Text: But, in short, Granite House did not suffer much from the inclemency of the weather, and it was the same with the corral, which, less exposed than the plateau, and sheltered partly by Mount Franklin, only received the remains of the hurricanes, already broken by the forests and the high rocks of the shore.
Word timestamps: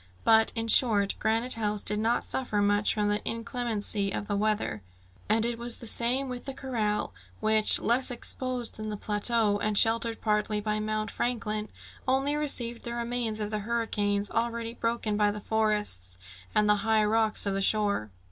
But, 0.23 0.51
in 0.55 0.67
short, 0.67 1.13
Granite 1.19 1.53
House 1.53 1.83
did 1.83 1.99
not 1.99 2.23
suffer 2.23 2.59
much 2.59 2.95
from 2.95 3.09
the 3.09 3.21
inclemency 3.23 4.11
of 4.11 4.27
the 4.27 4.35
weather, 4.35 4.81
and 5.29 5.45
it 5.45 5.59
was 5.59 5.77
the 5.77 5.85
same 5.85 6.27
with 6.27 6.45
the 6.45 6.55
corral, 6.55 7.13
which, 7.39 7.77
less 7.79 8.09
exposed 8.09 8.77
than 8.77 8.89
the 8.89 8.97
plateau, 8.97 9.59
and 9.59 9.77
sheltered 9.77 10.19
partly 10.19 10.59
by 10.59 10.79
Mount 10.79 11.11
Franklin, 11.11 11.69
only 12.07 12.35
received 12.35 12.81
the 12.83 12.95
remains 12.95 13.39
of 13.39 13.51
the 13.51 13.59
hurricanes, 13.59 14.31
already 14.31 14.73
broken 14.73 15.17
by 15.17 15.29
the 15.29 15.39
forests 15.39 16.17
and 16.55 16.67
the 16.67 16.77
high 16.77 17.05
rocks 17.05 17.45
of 17.45 17.53
the 17.53 17.61
shore. 17.61 18.09